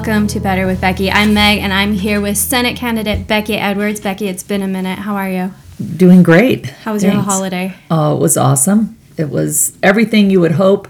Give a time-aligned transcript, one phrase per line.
[0.00, 1.10] Welcome to Better with Becky.
[1.10, 4.00] I'm Meg, and I'm here with Senate candidate Becky Edwards.
[4.00, 4.98] Becky, it's been a minute.
[4.98, 5.52] How are you?
[5.94, 6.64] Doing great.
[6.64, 7.74] How was your holiday?
[7.90, 8.96] Oh, it was awesome.
[9.18, 10.88] It was everything you would hope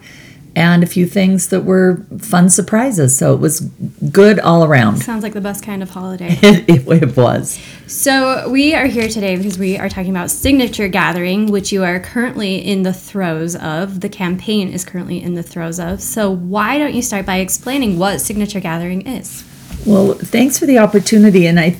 [0.56, 3.16] and a few things that were fun surprises.
[3.16, 4.98] So it was good all around.
[4.98, 6.38] Sounds like the best kind of holiday.
[6.42, 7.60] it, it, was.
[7.86, 12.00] So we are here today because we are talking about signature gathering, which you are
[12.00, 14.00] currently in the throes of.
[14.00, 16.00] The campaign is currently in the throes of.
[16.00, 19.44] So why don't you start by explaining what signature gathering is?
[19.86, 21.46] Well, thanks for the opportunity.
[21.46, 21.76] And I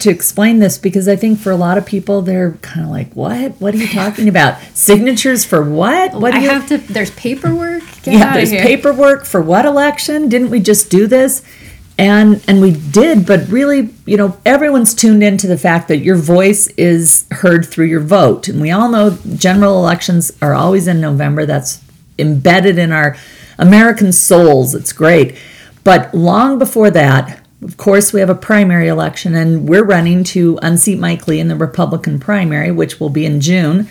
[0.00, 3.12] to explain this because I think for a lot of people they're kind of like,
[3.14, 3.60] "What?
[3.60, 4.60] What are you talking about?
[4.74, 6.14] Signatures for what?
[6.14, 6.78] Oh, what do I you have to?
[6.78, 7.79] There's paperwork.
[8.02, 10.28] Get yeah, there's paperwork for what election?
[10.28, 11.42] Didn't we just do this?"
[11.98, 16.16] And and we did, but really, you know, everyone's tuned into the fact that your
[16.16, 21.00] voice is heard through your vote, and we all know general elections are always in
[21.00, 21.44] November.
[21.44, 21.82] That's
[22.18, 23.16] embedded in our
[23.58, 24.74] American souls.
[24.74, 25.36] It's great.
[25.84, 30.58] But long before that, of course, we have a primary election, and we're running to
[30.62, 33.88] unseat Mike Lee in the Republican primary, which will be in June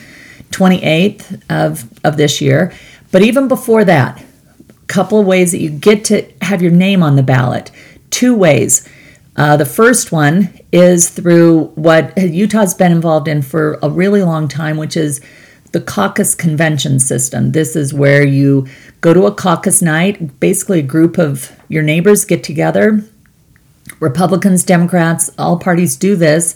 [0.51, 2.73] 28th of, of this year.
[3.11, 4.21] But even before that,
[4.69, 7.71] a couple of ways that you get to have your name on the ballot.
[8.09, 8.87] Two ways.
[9.35, 14.47] Uh, the first one is through what Utah's been involved in for a really long
[14.47, 15.21] time, which is
[15.71, 17.51] the caucus convention system.
[17.51, 18.67] This is where you
[19.01, 23.03] go to a caucus night, basically, a group of your neighbors get together
[23.99, 26.55] Republicans, Democrats, all parties do this.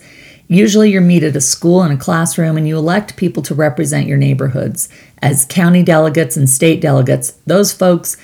[0.54, 4.06] Usually, you meet at a school in a classroom and you elect people to represent
[4.06, 4.88] your neighborhoods
[5.20, 7.32] as county delegates and state delegates.
[7.48, 8.18] Those folks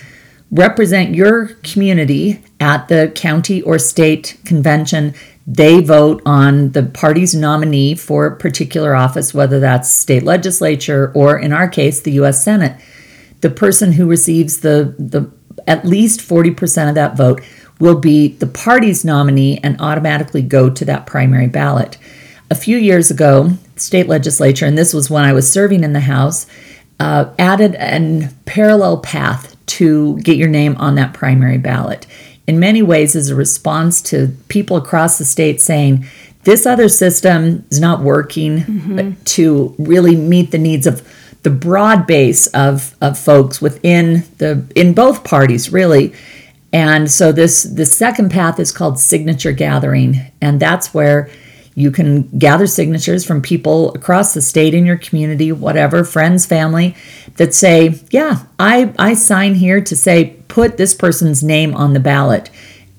[0.52, 5.16] represent your community at the county or state convention.
[5.48, 11.38] They vote on the party's nominee for a particular office, whether that's state legislature or,
[11.40, 12.44] in our case, the U.S.
[12.44, 12.80] Senate.
[13.42, 15.32] The person who receives the, the
[15.68, 17.42] at least 40% of that vote
[17.80, 21.98] will be the party's nominee and automatically go to that primary ballot.
[22.52, 26.00] A few years ago, state legislature, and this was when I was serving in the
[26.00, 26.48] House,
[27.00, 32.08] uh, added a parallel path to get your name on that primary ballot.
[32.48, 36.06] In many ways, as a response to people across the state saying,
[36.44, 39.24] this other system is not working mm-hmm.
[39.24, 41.08] to really meet the needs of
[41.44, 46.14] the broad base of, of folks within the in both parties really
[46.72, 51.30] and so this the second path is called signature gathering, and that's where
[51.76, 56.96] you can gather signatures from people across the state in your community, whatever, friends, family,
[57.38, 62.00] that say, "Yeah, I I sign here to say put this person's name on the
[62.00, 62.50] ballot."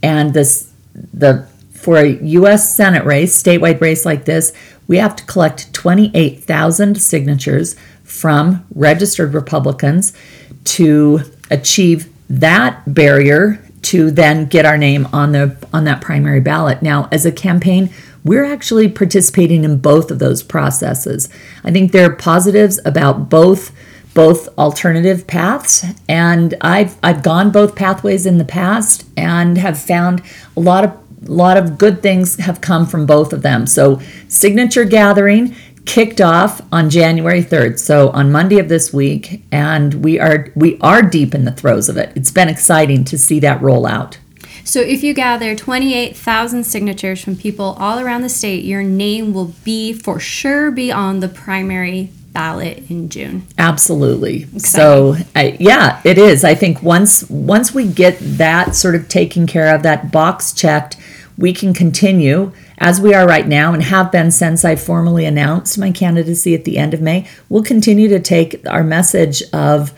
[0.02, 0.68] And this
[1.12, 4.52] the for a US Senate race, statewide race like this,
[4.86, 10.12] we have to collect 28,000 signatures from registered Republicans
[10.64, 11.20] to
[11.50, 16.82] achieve that barrier to then get our name on the on that primary ballot.
[16.82, 17.90] Now, as a campaign,
[18.30, 21.28] we're actually participating in both of those processes.
[21.64, 23.72] I think there are positives about both
[24.14, 30.22] both alternative paths and I've I've gone both pathways in the past and have found
[30.56, 30.92] a lot of
[31.26, 33.66] a lot of good things have come from both of them.
[33.66, 40.04] So signature gathering kicked off on January 3rd, so on Monday of this week, and
[40.04, 42.12] we are we are deep in the throes of it.
[42.14, 44.18] It's been exciting to see that roll out.
[44.70, 49.52] So if you gather 28,000 signatures from people all around the state, your name will
[49.64, 53.48] be for sure be on the primary ballot in June.
[53.58, 54.44] Absolutely.
[54.44, 54.60] Exciting.
[54.60, 56.44] So, I, yeah, it is.
[56.44, 60.96] I think once once we get that sort of taken care of, that box checked,
[61.36, 65.78] we can continue as we are right now and have been since I formally announced
[65.78, 67.26] my candidacy at the end of May.
[67.48, 69.92] We'll continue to take our message of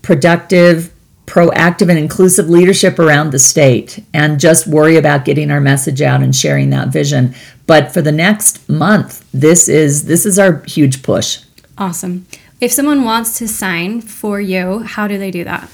[0.00, 0.94] productive,
[1.28, 6.22] proactive, and inclusive leadership around the state and just worry about getting our message out
[6.22, 7.34] and sharing that vision.
[7.66, 11.40] But for the next month, this is this is our huge push.
[11.76, 12.26] Awesome.
[12.60, 15.70] If someone wants to sign for you, how do they do that?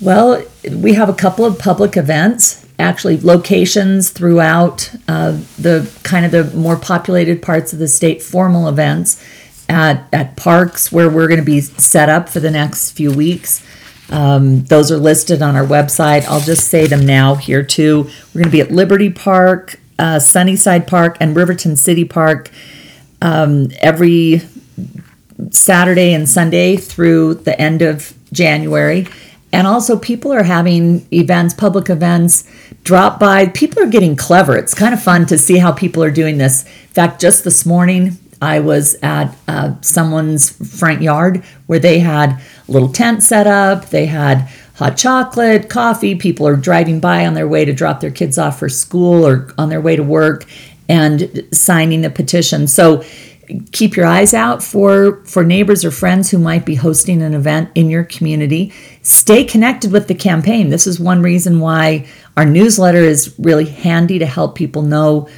[0.00, 6.30] Well, we have a couple of public events actually locations throughout uh, the kind of
[6.30, 9.24] the more populated parts of the state, formal events
[9.68, 13.64] at, at parks where we're going to be set up for the next few weeks.
[14.10, 16.24] Um, those are listed on our website.
[16.26, 18.08] I'll just say them now here too.
[18.34, 22.50] We're going to be at Liberty Park, uh, Sunnyside Park, and Riverton City Park
[23.20, 24.42] um, every
[25.50, 29.06] Saturday and Sunday through the end of January.
[29.52, 32.44] And also, people are having events, public events,
[32.84, 33.46] drop by.
[33.46, 34.56] People are getting clever.
[34.56, 36.64] It's kind of fun to see how people are doing this.
[36.64, 42.30] In fact, just this morning, I was at uh, someone's front yard where they had
[42.30, 43.86] a little tent set up.
[43.86, 46.14] They had hot chocolate, coffee.
[46.14, 49.52] People are driving by on their way to drop their kids off for school or
[49.58, 50.44] on their way to work
[50.88, 52.66] and signing the petition.
[52.66, 53.04] So
[53.72, 57.70] keep your eyes out for for neighbors or friends who might be hosting an event
[57.74, 58.72] in your community.
[59.02, 60.68] Stay connected with the campaign.
[60.70, 62.06] This is one reason why
[62.36, 65.28] our newsletter is really handy to help people know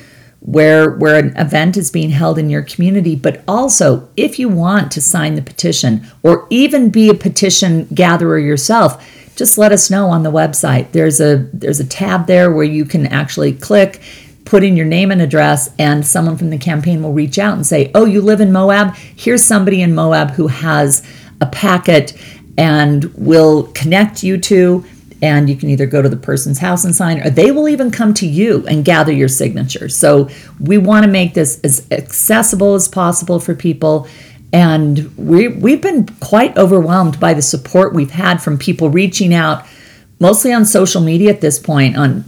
[0.40, 4.90] where where an event is being held in your community but also if you want
[4.90, 9.04] to sign the petition or even be a petition gatherer yourself
[9.40, 10.92] just let us know on the website.
[10.92, 14.02] There's a there's a tab there where you can actually click
[14.44, 17.66] put in your name and address and someone from the campaign will reach out and
[17.66, 18.94] say oh you live in moab?
[18.94, 21.02] Here's somebody in moab who has
[21.40, 22.14] a packet
[22.58, 24.84] and will connect you to
[25.22, 27.90] and you can either go to the person's house and sign or they will even
[27.90, 30.28] come to you and gather your signatures so
[30.58, 34.08] we want to make this as accessible as possible for people.
[34.52, 39.66] And we, we've been quite overwhelmed by the support we've had from people reaching out
[40.18, 42.24] mostly on social media at this point on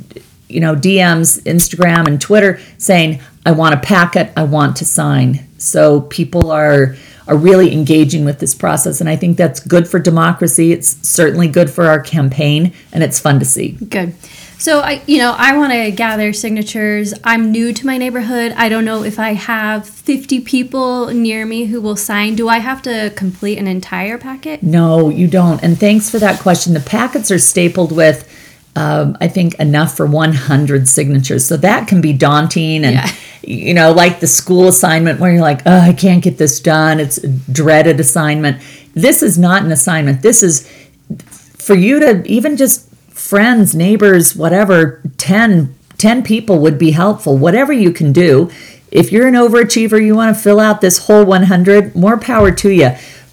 [0.49, 5.47] you know dms instagram and twitter saying i want a packet i want to sign.
[5.59, 6.97] So people are
[7.27, 9.01] are really engaging with this process.
[9.01, 10.73] And I think that's good for democracy.
[10.73, 13.73] It's certainly good for our campaign, and it's fun to see.
[13.73, 14.15] Good.
[14.63, 17.13] So I, you know, I want to gather signatures.
[17.25, 18.53] I'm new to my neighborhood.
[18.57, 22.37] I don't know if I have 50 people near me who will sign.
[22.37, 24.63] Do I have to complete an entire packet?
[24.63, 25.61] No, you don't.
[25.65, 26.75] And thanks for that question.
[26.75, 28.29] The packets are stapled with
[28.75, 31.45] um, I think enough for 100 signatures.
[31.45, 33.13] So that can be daunting and, yeah.
[33.43, 36.99] you know, like the school assignment where you're like, oh, I can't get this done.
[36.99, 38.63] It's a dreaded assignment.
[38.95, 40.23] This is not an assignment.
[40.23, 40.71] This is
[41.19, 47.37] for you to even just friends, neighbors, whatever, 10, 10 people would be helpful.
[47.37, 48.51] Whatever you can do.
[48.91, 52.71] If you're an overachiever, you want to fill out this whole 100, more power to
[52.71, 52.91] you.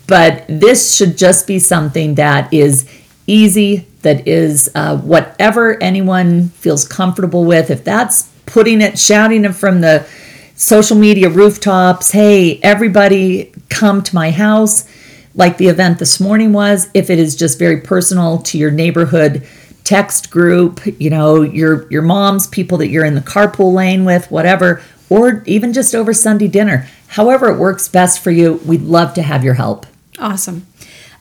[0.08, 2.90] But this should just be something that is
[3.30, 7.70] easy, that is uh, whatever anyone feels comfortable with.
[7.70, 10.08] If that's putting it, shouting it from the
[10.56, 14.90] social media rooftops, hey, everybody come to my house,
[15.36, 16.90] like the event this morning was.
[16.94, 19.48] If it is just very personal to your neighborhood
[19.84, 24.30] text group, you know, your your mom's people that you're in the carpool lane with,
[24.30, 26.88] whatever, or even just over Sunday dinner.
[27.08, 29.86] However, it works best for you, we'd love to have your help.
[30.20, 30.68] Awesome.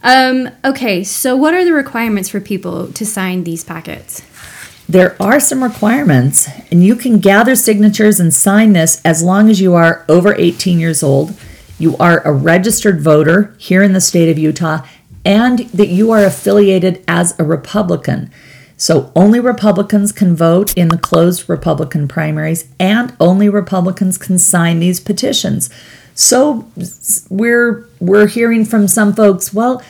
[0.02, 4.22] Um, okay, so what are the requirements for people to sign these packets?
[4.88, 9.60] There are some requirements, and you can gather signatures and sign this as long as
[9.60, 11.34] you are over 18 years old,
[11.78, 14.86] you are a registered voter here in the state of Utah,
[15.24, 18.30] and that you are affiliated as a Republican.
[18.76, 24.80] So only Republicans can vote in the closed Republican primaries, and only Republicans can sign
[24.80, 25.68] these petitions.
[26.18, 26.66] So
[27.30, 29.80] we're we're hearing from some folks, well,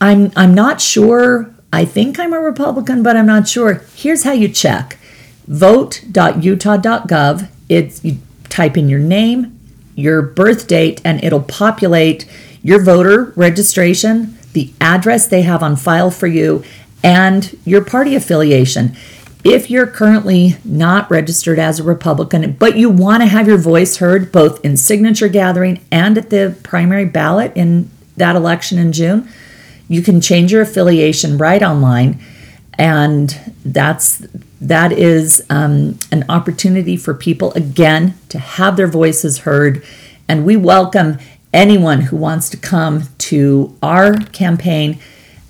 [0.00, 1.54] I'm I'm not sure.
[1.72, 3.84] I think I'm a Republican, but I'm not sure.
[3.94, 4.98] Here's how you check.
[5.46, 7.48] vote.utah.gov.
[7.68, 9.56] It's you type in your name,
[9.94, 12.28] your birth date, and it'll populate
[12.60, 16.64] your voter registration, the address they have on file for you,
[17.04, 18.96] and your party affiliation
[19.44, 23.98] if you're currently not registered as a Republican, but you want to have your voice
[23.98, 29.28] heard both in signature gathering and at the primary ballot in that election in June,
[29.88, 32.20] you can change your affiliation right online.
[32.74, 34.26] And that's
[34.60, 39.84] that is um, an opportunity for people again to have their voices heard.
[40.28, 41.18] And we welcome
[41.52, 44.98] anyone who wants to come to our campaign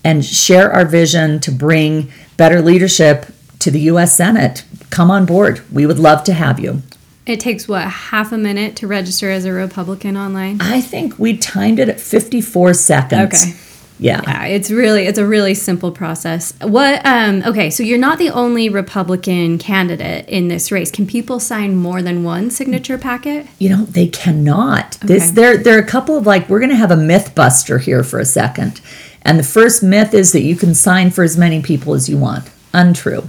[0.05, 3.27] and share our vision to bring better leadership
[3.61, 4.17] to the U.S.
[4.17, 4.65] Senate.
[4.91, 5.63] Come on board.
[5.73, 6.83] We would love to have you.
[7.27, 10.59] It takes what half a minute to register as a Republican online.
[10.63, 13.45] I think we timed it at 54 seconds.
[13.45, 13.53] Okay.
[13.99, 14.23] Yeah.
[14.25, 16.55] Yeah, it's really it's a really simple process.
[16.63, 20.91] What um okay, so you're not the only Republican candidate in this race.
[20.91, 23.47] Can people sign more than one signature packet?
[23.59, 24.97] You know, they cannot.
[24.99, 25.09] Okay.
[25.09, 27.79] This there there are a couple of like we're going to have a myth buster
[27.79, 28.81] here for a second.
[29.23, 32.17] And the first myth is that you can sign for as many people as you
[32.17, 32.49] want.
[32.73, 33.25] Untrue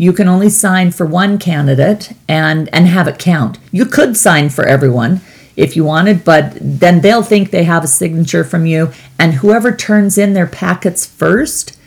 [0.00, 3.58] you can only sign for one candidate and and have it count.
[3.70, 5.20] You could sign for everyone
[5.56, 9.76] if you wanted, but then they'll think they have a signature from you and whoever
[9.76, 11.78] turns in their packets first,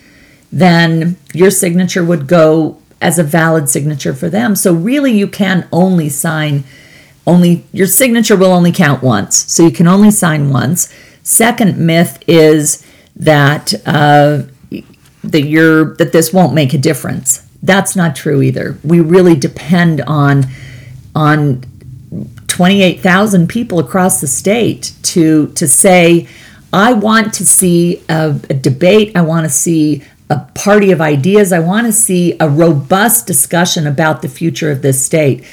[0.52, 4.54] then your signature would go as a valid signature for them.
[4.54, 6.62] So really you can only sign
[7.26, 9.52] only your signature will only count once.
[9.52, 10.88] So you can only sign once.
[11.24, 14.42] Second myth is that uh,
[15.24, 18.78] that you're that this won't make a difference that's not true either.
[18.84, 20.46] We really depend on
[21.14, 21.64] on
[22.48, 26.28] 28,000 people across the state to to say
[26.72, 31.52] I want to see a, a debate, I want to see a, party of ideas.
[31.52, 35.44] I want to see a robust discussion about the future of this state.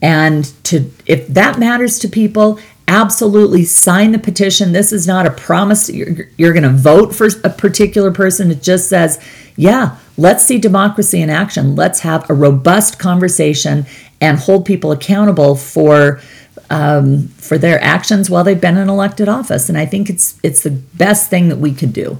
[0.00, 2.58] And to if that matters to people,
[2.88, 4.72] absolutely sign the petition.
[4.72, 8.50] This is not a promise you're, you're going to vote for a particular person.
[8.50, 9.22] It just says,
[9.56, 11.74] yeah, let's see democracy in action.
[11.74, 13.86] Let's have a robust conversation
[14.20, 16.20] and hold people accountable for
[16.68, 19.68] um, for their actions while they've been in elected office.
[19.68, 22.18] And I think it's it's the best thing that we could do.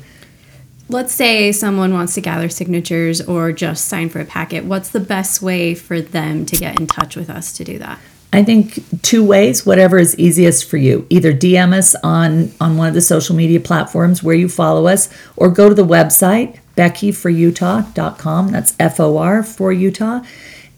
[0.89, 4.65] Let's say someone wants to gather signatures or just sign for a packet.
[4.65, 8.01] What's the best way for them to get in touch with us to do that?
[8.33, 11.07] I think two ways, whatever is easiest for you.
[11.11, 15.11] Either DM us on on one of the social media platforms where you follow us,
[15.37, 18.49] or go to the website beckyforutah.com.
[18.49, 20.23] That's F O R for Utah,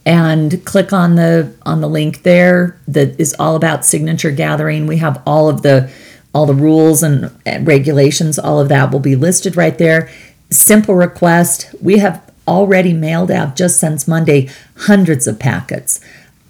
[0.05, 4.89] and click on the on the link there that is all about signature gathering.
[4.89, 5.93] We have all of the
[6.35, 8.37] all the rules and, regulations.
[8.39, 10.11] All of that will be listed right there.
[10.51, 11.73] Simple request.
[11.81, 16.01] We have already mailed out just since Monday hundreds of packets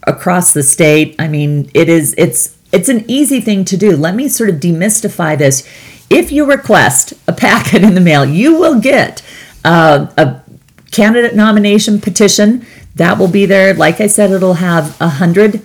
[0.04, 1.14] across the state.
[1.18, 3.96] I mean, it is it's it's an easy thing to do.
[3.96, 5.68] Let me sort of demystify this.
[6.08, 9.22] If you request a packet in the mail, you will get
[9.64, 10.40] uh, a
[10.90, 12.66] candidate nomination petition
[12.96, 13.74] that will be there.
[13.74, 15.62] Like I said, it'll have a hundred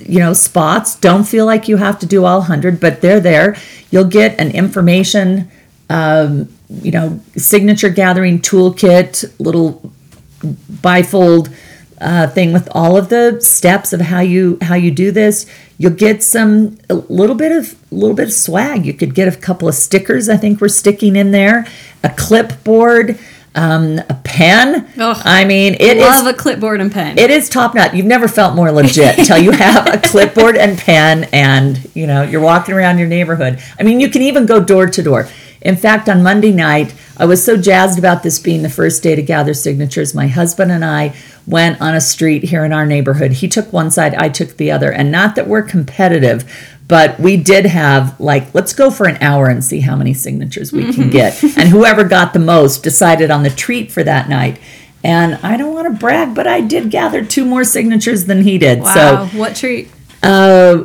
[0.00, 0.96] you know spots.
[0.96, 3.56] Don't feel like you have to do all hundred, but they're there.
[3.90, 5.50] You'll get an information.
[5.90, 9.92] Um, you know, signature gathering toolkit, little
[10.40, 11.54] bifold
[12.00, 15.46] uh, thing with all of the steps of how you how you do this.
[15.78, 18.86] You'll get some a little bit of a little bit of swag.
[18.86, 20.28] You could get a couple of stickers.
[20.28, 21.66] I think we're sticking in there.
[22.04, 23.18] A clipboard.
[23.56, 24.90] Um, a pen.
[24.98, 27.16] Ugh, I mean, it Love is a clipboard and pen.
[27.18, 27.94] it is top notch.
[27.94, 32.22] You've never felt more legit until you have a clipboard and pen, and you know
[32.22, 33.60] you're walking around your neighborhood.
[33.78, 35.28] I mean, you can even go door to door.
[35.62, 39.14] In fact, on Monday night, I was so jazzed about this being the first day
[39.14, 40.14] to gather signatures.
[40.16, 41.14] My husband and I
[41.46, 43.30] went on a street here in our neighborhood.
[43.34, 46.44] He took one side, I took the other, and not that we're competitive,
[46.86, 50.72] but we did have like let's go for an hour and see how many signatures
[50.72, 54.58] we can get and whoever got the most decided on the treat for that night
[55.02, 58.58] and i don't want to brag but i did gather two more signatures than he
[58.58, 59.88] did wow, what treat?
[60.22, 60.84] uh,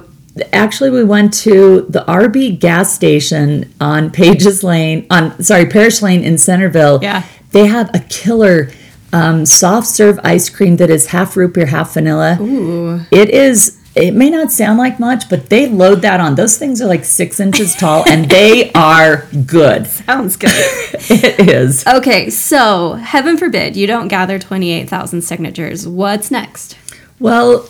[0.54, 6.24] actually we went to the rb gas station on pages lane on sorry Parrish lane
[6.24, 7.24] in centerville Yeah.
[7.52, 8.70] they have a killer
[9.12, 13.02] um, soft serve ice cream that is half root beer half vanilla Ooh.
[13.12, 13.79] it is.
[13.96, 16.36] It may not sound like much, but they load that on.
[16.36, 19.88] Those things are like six inches tall, and they are good.
[19.88, 20.52] Sounds good.
[21.12, 21.88] It is.
[21.88, 25.88] okay, so heaven forbid you don't gather 28,000 signatures.
[25.88, 26.78] What's next?
[27.20, 27.64] Well,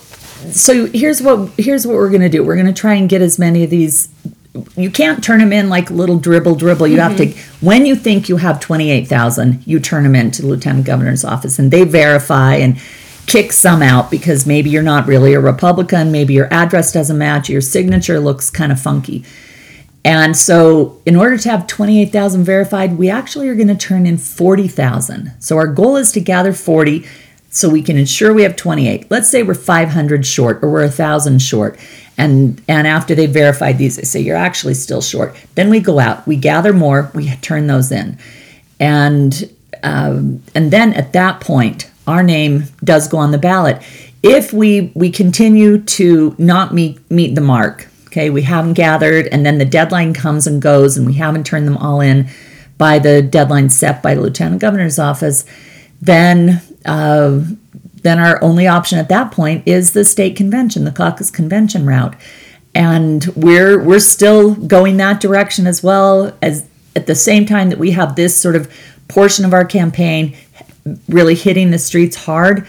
[0.52, 2.44] so here's what here's what we're gonna do.
[2.44, 4.08] We're gonna try and get as many of these.
[4.76, 6.88] You can't turn them in like little dribble dribble.
[6.88, 7.66] You have to mm-hmm.
[7.66, 11.24] when you think you have twenty eight thousand, you turn them into the lieutenant governor's
[11.24, 12.80] office, and they verify and
[13.26, 17.48] kick some out because maybe you're not really a Republican, maybe your address doesn't match,
[17.48, 19.24] your signature looks kind of funky.
[20.04, 24.16] And so, in order to have 28,000 verified, we actually are going to turn in
[24.16, 25.32] 40,000.
[25.40, 27.04] So, our goal is to gather 40
[27.50, 29.10] so we can ensure we have 28.
[29.10, 31.78] Let's say we're 500 short or we're 1,000 short.
[32.16, 35.34] And, and after they've verified these, they say you're actually still short.
[35.54, 38.18] Then we go out, we gather more, we turn those in.
[38.78, 39.50] And,
[39.82, 43.82] um, and then at that point, our name does go on the ballot.
[44.22, 49.46] If we, we continue to not meet, meet the mark, okay, we haven't gathered, and
[49.46, 52.28] then the deadline comes and goes, and we haven't turned them all in
[52.76, 55.44] by the deadline set by the lieutenant governor's office,
[56.00, 57.40] then uh,
[58.02, 62.16] then our only option at that point is the state convention, the caucus convention route,
[62.74, 67.78] and we're we're still going that direction as well as at the same time that
[67.78, 68.72] we have this sort of
[69.08, 70.34] portion of our campaign
[71.08, 72.66] really hitting the streets hard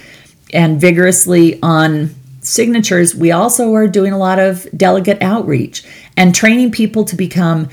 [0.53, 5.83] and vigorously on signatures, we also are doing a lot of delegate outreach
[6.17, 7.69] and training people to become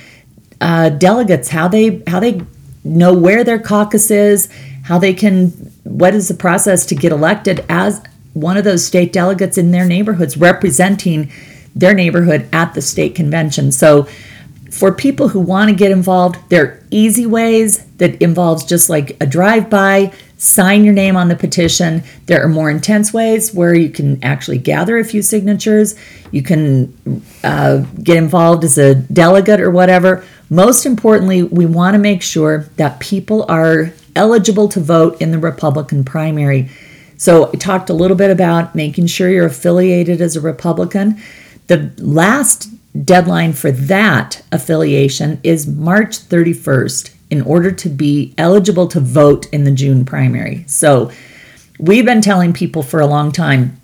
[0.61, 2.43] uh, delegates, how they how they
[2.85, 4.49] know where their caucus is,
[4.85, 5.49] how they can,
[5.85, 8.03] what is the process to get elected as
[8.35, 11.31] one of those state delegates in their neighborhoods, representing
[11.75, 13.73] their neighborhood at the state convention.
[13.73, 14.09] So
[14.71, 19.17] for people who want to get involved, there are easy ways that involves just like
[19.21, 22.03] a drive-by, sign your name on the petition.
[22.27, 25.97] There are more intense ways where you can actually gather a few signatures.
[26.31, 30.25] You can uh, get involved as a delegate or whatever.
[30.49, 35.39] Most importantly, we want to make sure that people are eligible to vote in the
[35.39, 36.71] Republican primary.
[37.17, 41.21] So I talked a little bit about making sure you're affiliated as a Republican.
[41.67, 42.69] The last
[43.05, 47.18] deadline for that affiliation is March 31st.
[47.31, 50.65] In order to be eligible to vote in the June primary.
[50.67, 51.11] So
[51.79, 53.81] we've been telling people for a long time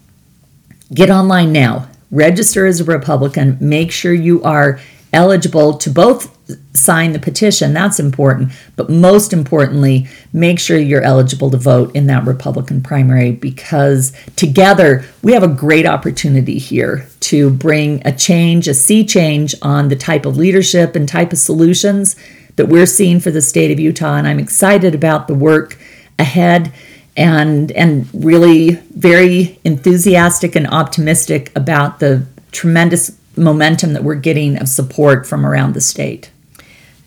[0.92, 4.78] get online now, register as a Republican, make sure you are
[5.12, 6.34] eligible to both
[6.74, 12.06] sign the petition, that's important, but most importantly, make sure you're eligible to vote in
[12.06, 18.68] that Republican primary because together we have a great opportunity here to bring a change,
[18.68, 22.16] a sea change on the type of leadership and type of solutions
[22.56, 24.16] that we're seeing for the state of Utah.
[24.16, 25.78] And I'm excited about the work
[26.18, 26.72] ahead
[27.16, 34.68] and and really very enthusiastic and optimistic about the tremendous momentum that we're getting of
[34.68, 36.30] support from around the state.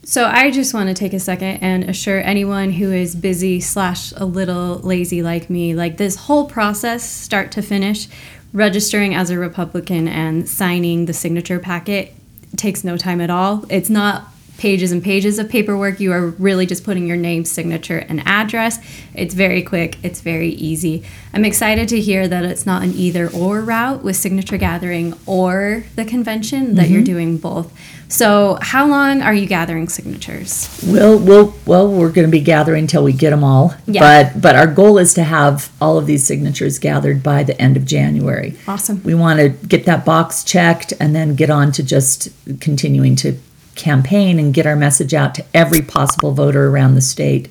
[0.03, 4.13] So I just want to take a second and assure anyone who is busy slash
[4.15, 8.07] a little lazy like me, like this whole process, start to finish,
[8.53, 12.13] registering as a Republican and signing the signature packet
[12.55, 13.65] takes no time at all.
[13.69, 15.99] It's not pages and pages of paperwork.
[15.99, 18.79] You are really just putting your name, signature, and address.
[19.13, 21.03] It's very quick, it's very easy.
[21.33, 25.83] I'm excited to hear that it's not an either or route with signature gathering or
[25.95, 26.93] the convention, that mm-hmm.
[26.93, 27.71] you're doing both.
[28.09, 30.81] So, how long are you gathering signatures?
[30.87, 33.75] Well, we'll well, we're going to be gathering until we get them all.
[33.85, 33.99] Yeah.
[34.31, 37.75] But but our goal is to have all of these signatures gathered by the end
[37.75, 38.55] of January.
[38.67, 39.03] Awesome.
[39.03, 42.29] We want to get that box checked and then get on to just
[42.61, 43.37] continuing to
[43.77, 47.49] campaign and get our message out to every possible voter around the state.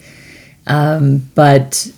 [0.66, 1.90] Um, but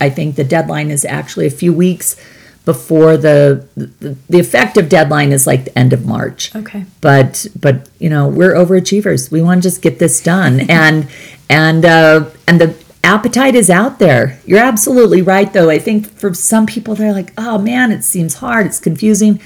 [0.00, 2.16] I think the deadline is actually a few weeks
[2.64, 6.54] before the, the, the effective deadline is like the end of March.
[6.54, 6.84] Okay.
[7.00, 9.30] But but you know we're overachievers.
[9.30, 11.08] We want to just get this done and
[11.48, 14.40] and uh, and the appetite is out there.
[14.44, 15.70] You're absolutely right though.
[15.70, 18.66] I think for some people they're like, oh man, it seems hard.
[18.66, 19.40] It's confusing.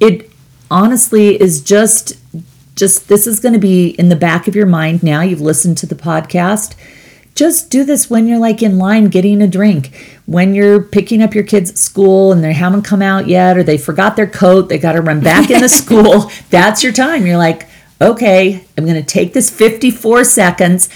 [0.00, 0.30] It
[0.70, 2.18] honestly is just
[2.76, 5.22] just this is going to be in the back of your mind now.
[5.22, 6.76] You've listened to the podcast.
[7.34, 11.34] Just do this when you're like in line getting a drink, when you're picking up
[11.34, 14.68] your kids at school and they haven't come out yet, or they forgot their coat,
[14.68, 16.30] they got to run back into school.
[16.48, 17.26] That's your time.
[17.26, 17.68] You're like,
[18.00, 20.88] okay, I'm going to take this 54 seconds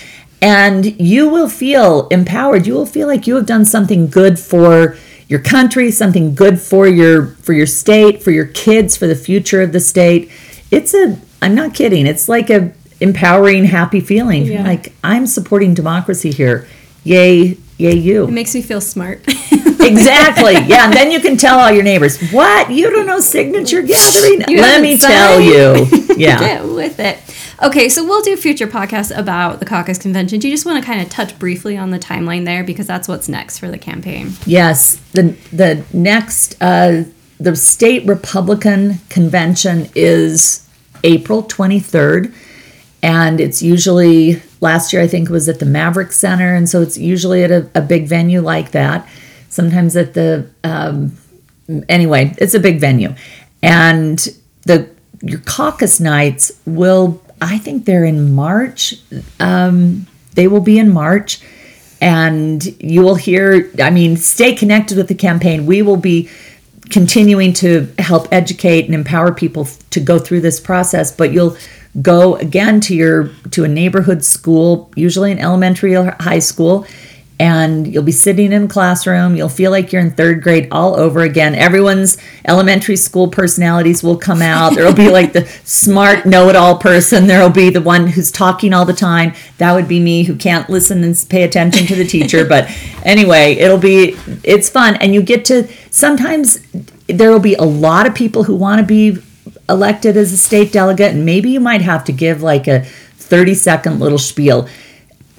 [0.43, 2.67] and you will feel empowered.
[2.67, 4.97] You will feel like you have done something good for
[5.29, 9.61] your country, something good for your for your state, for your kids, for the future
[9.61, 10.31] of the state.
[10.71, 12.07] It's a I'm not kidding.
[12.07, 14.45] It's like a empowering, happy feeling.
[14.47, 14.63] Yeah.
[14.63, 16.67] Like I'm supporting democracy here.
[17.05, 18.25] Yay, yay you.
[18.25, 19.23] It makes me feel smart.
[19.27, 20.53] exactly.
[20.53, 22.71] Yeah, and then you can tell all your neighbors, "What?
[22.71, 24.45] You don't know signature gathering?
[24.49, 25.87] You Let me tell you."
[26.21, 26.39] Yeah.
[26.39, 27.19] Get with it.
[27.63, 30.39] Okay, so we'll do future podcasts about the caucus convention.
[30.39, 33.09] Do you just want to kind of touch briefly on the timeline there because that's
[33.09, 34.33] what's next for the campaign?
[34.45, 37.05] Yes, the the next uh,
[37.39, 40.69] the state Republican convention is
[41.05, 42.35] April 23rd.
[43.03, 46.55] And it's usually, last year I think it was at the Maverik Center.
[46.55, 49.09] And so it's usually at a, a big venue like that.
[49.49, 51.17] Sometimes at the, um,
[51.89, 53.15] anyway, it's a big venue.
[53.63, 54.19] And
[54.65, 54.89] the,
[55.23, 58.95] your caucus nights will, I think they're in March.
[59.39, 61.41] Um, they will be in March.
[62.03, 65.67] And you will hear, I mean, stay connected with the campaign.
[65.67, 66.31] We will be
[66.91, 71.57] continuing to help educate and empower people to go through this process but you'll
[72.03, 76.87] go again to your to a neighborhood school usually an elementary or high school
[77.41, 79.35] and you'll be sitting in classroom.
[79.35, 81.55] You'll feel like you're in third grade all over again.
[81.55, 84.75] Everyone's elementary school personalities will come out.
[84.75, 87.27] There'll be like the smart know it all person.
[87.27, 89.33] There'll be the one who's talking all the time.
[89.57, 92.45] That would be me who can't listen and pay attention to the teacher.
[92.45, 92.71] but
[93.05, 94.97] anyway, it'll be, it's fun.
[94.97, 96.61] And you get to, sometimes
[97.07, 99.17] there will be a lot of people who want to be
[99.67, 101.15] elected as a state delegate.
[101.15, 104.69] And maybe you might have to give like a 30 second little spiel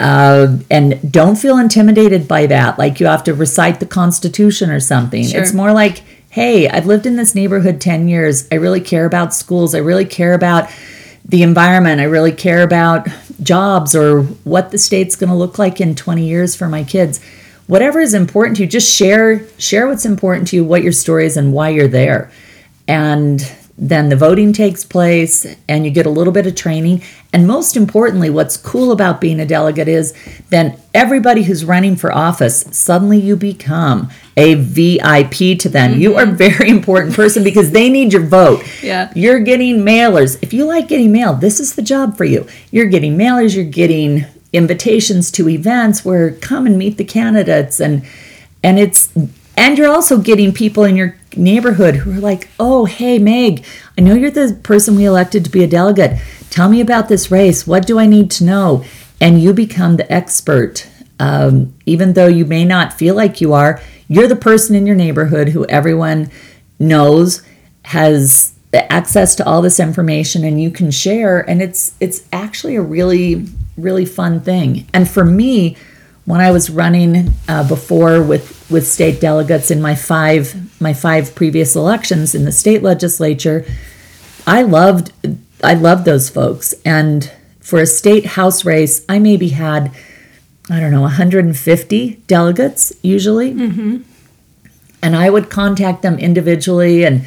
[0.00, 4.80] uh, and don't feel intimidated by that, like you have to recite the Constitution or
[4.80, 5.24] something.
[5.24, 5.40] Sure.
[5.40, 8.48] It's more like, hey, I've lived in this neighborhood 10 years.
[8.50, 9.74] I really care about schools.
[9.74, 10.70] I really care about
[11.24, 12.00] the environment.
[12.00, 13.06] I really care about
[13.42, 17.22] jobs or what the state's going to look like in 20 years for my kids.
[17.66, 21.26] Whatever is important to you, just share share what's important to you, what your story
[21.26, 22.30] is and why you're there.
[22.88, 23.40] And
[23.82, 27.02] then the voting takes place and you get a little bit of training.
[27.32, 30.14] And most importantly, what's cool about being a delegate is
[30.50, 35.92] then everybody who's running for office, suddenly you become a VIP to them.
[35.92, 36.00] Mm-hmm.
[36.00, 36.36] You are a mm-hmm.
[36.36, 38.62] very important person because they need your vote.
[38.82, 39.12] Yeah.
[39.14, 40.38] You're getting mailers.
[40.42, 42.46] If you like getting mail, this is the job for you.
[42.72, 48.04] You're getting mailers, you're getting invitations to events where come and meet the candidates and
[48.62, 49.12] and it's
[49.56, 53.64] and you're also getting people in your neighborhood who are like, oh, hey, Meg,
[53.96, 56.20] I know you're the person we elected to be a delegate.
[56.50, 57.66] Tell me about this race.
[57.66, 58.84] What do I need to know?
[59.22, 60.88] and you become the expert.
[61.20, 64.96] Um, even though you may not feel like you are, you're the person in your
[64.96, 66.28] neighborhood who everyone
[66.80, 67.42] knows
[67.84, 72.80] has access to all this information and you can share and it's it's actually a
[72.80, 75.76] really really fun thing and for me
[76.24, 81.34] when i was running uh, before with with state delegates in my five my five
[81.34, 83.64] previous elections in the state legislature
[84.46, 85.12] i loved
[85.62, 89.90] i loved those folks and for a state house race i maybe had
[90.70, 93.52] i don't know 150 delegates usually
[95.02, 97.26] and I would contact them individually and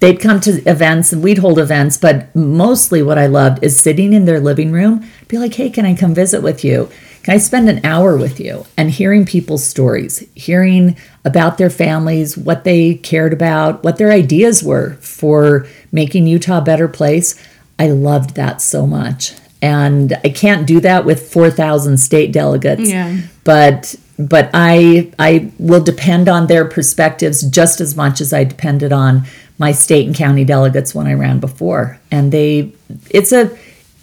[0.00, 1.96] they'd come to events and we'd hold events.
[1.98, 5.84] But mostly what I loved is sitting in their living room, be like, hey, can
[5.84, 6.88] I come visit with you?
[7.26, 8.66] Can I spend an hour with you?
[8.76, 14.62] And hearing people's stories, hearing about their families, what they cared about, what their ideas
[14.62, 17.34] were for making Utah a better place.
[17.80, 19.32] I loved that so much.
[19.60, 23.18] And I can't do that with 4,000 state delegates Yeah.
[23.42, 28.92] but but I I will depend on their perspectives just as much as I depended
[28.92, 29.24] on
[29.58, 31.98] my state and county delegates when I ran before.
[32.12, 32.72] And they
[33.10, 33.50] it's a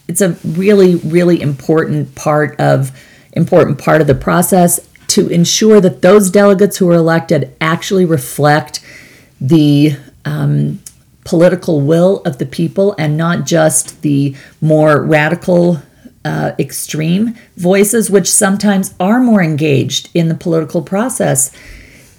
[0.09, 2.91] it's a really really important part of
[3.34, 8.84] important part of the process to ensure that those delegates who are elected actually reflect
[9.39, 10.80] the um,
[11.26, 15.82] political will of the people and not just the more radical
[16.26, 21.52] uh, extreme voices, which sometimes are more engaged in the political process.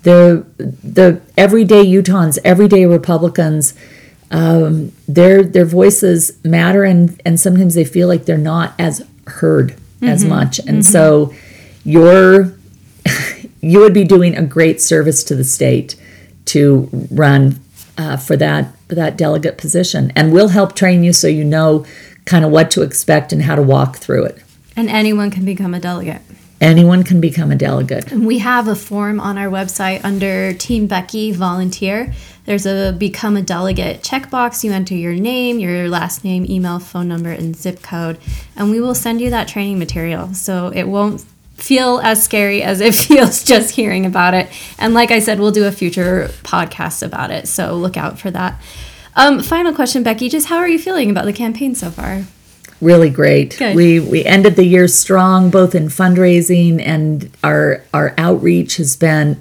[0.03, 3.75] The the everyday Utahns, everyday Republicans,
[4.31, 9.75] um, their their voices matter, and and sometimes they feel like they're not as heard
[10.03, 11.33] as much, and so
[11.85, 12.55] your
[13.61, 15.97] you would be doing a great service to the state
[16.47, 17.61] to run
[17.97, 21.85] uh, for that for that delegate position, and we'll help train you so you know
[22.25, 24.43] kind of what to expect and how to walk through it.
[24.77, 26.23] And anyone can become a delegate.
[26.65, 28.11] Anyone can become a delegate.
[28.11, 32.15] And we have a form on our website under Team Becky Volunteer.
[32.47, 34.65] There's a Become a Delegate checkbox.
[34.65, 38.19] You enter your name, your last name, email, phone number, and zip code,
[38.57, 40.33] and we will send you that training material.
[40.33, 41.21] So it won't
[41.53, 44.49] feel as scary as it feels just hearing about it.
[44.79, 47.47] And like I said, we'll do a future podcast about it.
[47.47, 48.59] So look out for that.
[49.17, 50.31] Um, final question, Becky.
[50.31, 52.23] Just how are you feeling about the campaign so far?
[52.85, 53.57] Really great.
[53.59, 53.75] Good.
[53.75, 59.41] We we ended the year strong, both in fundraising and our our outreach has been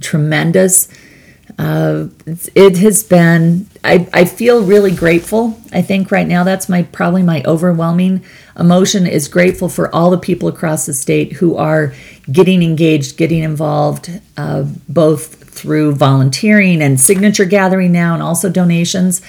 [0.00, 0.88] tremendous.
[1.58, 2.08] Uh,
[2.54, 3.66] it has been.
[3.84, 5.58] I, I feel really grateful.
[5.72, 8.24] I think right now that's my probably my overwhelming
[8.58, 11.94] emotion is grateful for all the people across the state who are
[12.30, 19.22] getting engaged, getting involved, uh, both through volunteering and signature gathering now, and also donations.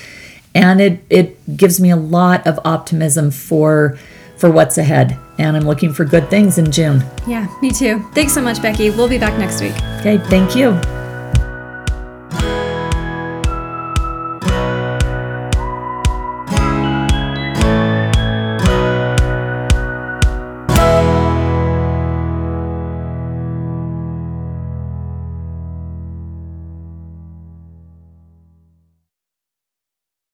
[0.57, 3.97] And it it gives me a lot of optimism for
[4.37, 5.17] for what's ahead.
[5.37, 7.03] And I'm looking for good things in June.
[7.27, 7.99] Yeah, me too.
[8.13, 8.89] Thanks so much, Becky.
[8.89, 9.75] We'll be back next week.
[9.99, 10.79] Okay, thank you.